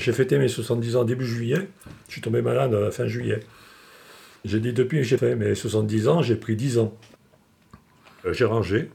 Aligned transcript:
J'ai 0.00 0.14
fêté 0.14 0.38
mes 0.38 0.48
70 0.48 0.96
ans 0.96 1.04
début 1.04 1.26
juillet. 1.26 1.68
Je 2.08 2.12
suis 2.12 2.22
tombé 2.22 2.40
malade 2.40 2.72
la 2.72 2.90
fin 2.90 3.06
juillet. 3.06 3.40
J'ai 4.46 4.58
dit 4.58 4.72
depuis 4.72 4.96
que 4.98 5.04
j'ai 5.04 5.18
fait 5.18 5.36
mes 5.36 5.54
70 5.54 6.08
ans, 6.08 6.22
j'ai 6.22 6.36
pris 6.36 6.56
10 6.56 6.78
ans. 6.78 6.96
Euh, 8.24 8.32
J'ai 8.32 8.46
rangé, 8.46 8.90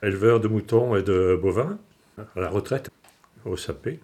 éleveur 0.00 0.38
de 0.38 0.46
moutons 0.46 0.94
et 0.94 1.02
de 1.02 1.36
bovins, 1.40 1.76
à 2.18 2.40
la 2.40 2.48
retraite, 2.48 2.88
au 3.44 3.56
sapé. 3.56 3.98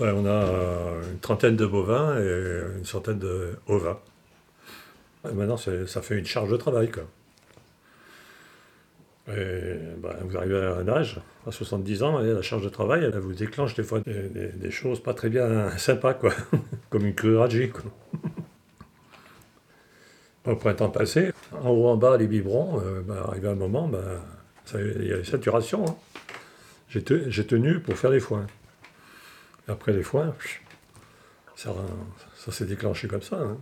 On 0.00 0.24
a 0.24 0.30
euh, 0.30 1.12
une 1.12 1.18
trentaine 1.18 1.56
de 1.56 1.66
bovins 1.66 2.18
et 2.18 2.78
une 2.78 2.86
centaine 2.86 3.18
de 3.18 3.58
ovins. 3.68 4.00
Maintenant, 5.34 5.58
ça 5.58 6.00
fait 6.00 6.18
une 6.18 6.24
charge 6.24 6.50
de 6.50 6.56
travail. 6.56 6.90
Et, 9.28 9.76
ben, 9.98 10.16
vous 10.22 10.36
arrivez 10.36 10.56
à 10.56 10.74
un 10.76 10.88
âge, 10.88 11.20
à 11.46 11.52
70 11.52 12.02
ans, 12.02 12.18
la 12.18 12.42
charge 12.42 12.64
de 12.64 12.68
travail, 12.68 13.04
elle 13.04 13.16
vous 13.20 13.34
déclenche 13.34 13.74
des 13.74 13.84
fois 13.84 14.00
des, 14.00 14.70
choses 14.70 15.00
pas 15.00 15.14
très 15.14 15.28
bien 15.28 15.70
sympas, 15.78 16.14
quoi. 16.14 16.32
comme 16.90 17.06
une 17.06 17.14
cruragie. 17.14 17.70
Quoi. 17.70 17.82
Au 20.52 20.56
printemps 20.56 20.88
passé, 20.90 21.32
en 21.52 21.68
haut 21.70 21.86
en 21.86 21.96
bas, 21.96 22.16
les 22.16 22.26
biberons, 22.26 22.80
euh, 22.80 23.00
ben, 23.02 23.16
arrivé 23.28 23.46
un 23.48 23.54
moment, 23.54 23.86
ben, 23.86 24.02
il 24.74 25.06
y 25.06 25.12
a 25.12 25.18
une 25.18 25.24
saturation. 25.24 25.84
hein. 25.86 25.94
J'ai 26.88 27.02
te- 27.04 27.30
j'ai 27.30 27.46
tenu 27.46 27.78
pour 27.80 27.96
faire 27.96 28.10
les 28.10 28.20
foins. 28.20 28.46
Après 29.68 29.92
les 29.92 30.02
foins, 30.02 30.34
ça, 31.54 31.72
ça 32.36 32.50
s'est 32.50 32.66
déclenché 32.66 33.06
comme 33.06 33.22
ça. 33.22 33.36
hein. 33.36 33.56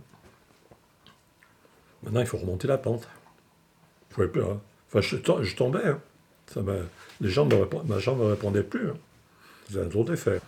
Maintenant, 2.01 2.21
il 2.21 2.25
faut 2.25 2.37
remonter 2.37 2.67
la 2.67 2.79
pente. 2.79 3.07
Je 4.09 4.15
pouvais 4.15 4.27
plus. 4.27 4.41
hein. 4.43 4.59
Enfin, 4.91 5.01
je, 5.01 5.15
to- 5.15 5.41
je 5.41 5.55
tombais. 5.55 5.85
hein. 5.85 6.01
Les 7.21 7.29
répond- 7.55 7.83
ma 7.85 7.97
jambe 7.99 8.19
ne 8.19 8.25
répondait 8.25 8.63
plus. 8.63 8.89
hein. 8.89 8.97
C'était 9.67 9.79
un 9.81 9.85
drôle 9.85 10.07
d'effet. 10.07 10.41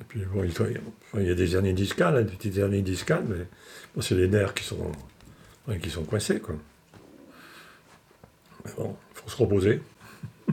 Et 0.00 0.04
puis, 0.04 0.20
bon, 0.26 0.44
il, 0.44 1.26
y 1.26 1.30
a 1.30 1.34
des 1.34 1.56
hernies 1.56 1.72
discales, 1.72 2.16
hein, 2.16 2.22
des 2.22 2.32
petites 2.36 2.58
hernies 2.58 2.82
discales, 2.82 3.24
mais 3.26 3.46
bon, 3.94 4.02
c'est 4.02 4.14
les 4.14 4.28
nerfs 4.28 4.52
qui 4.54 4.64
sont, 4.64 4.92
qui 5.82 5.90
sont 5.90 6.04
coincés. 6.04 6.40
Quoi. 6.40 6.56
Mais 8.66 8.72
bon, 8.76 8.96
il 9.12 9.20
faut 9.20 9.30
se 9.30 9.36
reposer. 9.36 9.80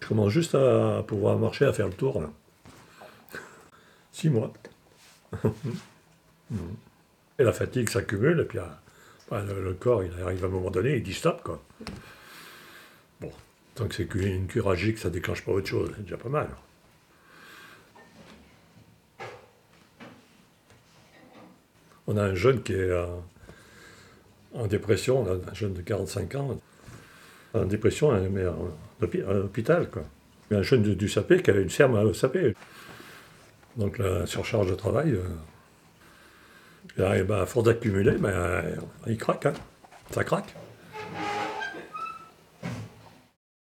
je 0.00 0.06
commence 0.08 0.30
juste 0.30 0.54
à 0.54 1.02
pouvoir 1.06 1.36
marcher, 1.38 1.64
à 1.64 1.72
faire 1.72 1.88
le 1.88 1.94
tour. 1.94 2.20
Là. 2.22 2.30
Six 4.12 4.30
mois. 4.30 4.52
Et 7.38 7.44
la 7.44 7.52
fatigue 7.52 7.88
s'accumule, 7.90 8.40
et 8.40 8.44
puis 8.44 8.58
ah, 8.60 8.80
bah, 9.30 9.42
le, 9.42 9.74
corps, 9.74 10.04
il 10.04 10.12
arrive 10.22 10.44
à 10.44 10.46
un 10.46 10.50
moment 10.50 10.70
donné, 10.70 10.96
il 10.96 11.02
dit 11.02 11.14
stop, 11.14 11.42
quoi. 11.42 11.62
Bon, 13.20 13.30
tant 13.74 13.88
que 13.88 13.94
c'est 13.94 14.06
qu'une 14.06 14.46
curagie, 14.46 14.94
que 14.94 15.00
ça 15.00 15.10
déclenche 15.10 15.44
pas 15.44 15.52
autre 15.52 15.66
chose, 15.66 15.90
c'est 15.96 16.02
déjà 16.02 16.16
pas 16.16 16.28
mal. 16.28 16.48
On 22.06 22.16
a 22.16 22.22
un 22.22 22.34
jeune 22.34 22.62
qui 22.62 22.72
est 22.72 22.76
euh, 22.76 23.06
en 24.54 24.68
dépression, 24.68 25.26
un 25.26 25.54
jeune 25.54 25.74
de 25.74 25.82
45 25.82 26.34
ans, 26.36 26.60
en 27.52 27.64
dépression, 27.64 28.12
hein, 28.12 28.28
mais 28.30 28.44
à 28.44 29.32
l'hôpital, 29.32 29.90
quoi. 29.90 30.04
Il 30.50 30.54
y 30.54 30.56
a 30.56 30.60
un 30.60 30.62
jeune 30.62 30.82
du, 30.82 30.94
du 30.94 31.08
sapé 31.08 31.42
qui 31.42 31.50
avait 31.50 31.62
une 31.62 31.70
ferme 31.70 31.96
à 31.96 32.14
sapé. 32.14 32.54
Donc 33.76 33.98
la 33.98 34.26
surcharge 34.26 34.70
de 34.70 34.74
travail, 34.74 35.12
euh, 35.12 35.22
et 36.96 37.00
là, 37.00 37.16
eh 37.18 37.22
ben, 37.22 37.42
à 37.42 37.46
force 37.46 37.66
d'accumuler, 37.66 38.12
ben, 38.12 38.62
il 39.06 39.16
craque, 39.16 39.46
hein. 39.46 39.52
ça 40.10 40.24
craque. 40.24 40.54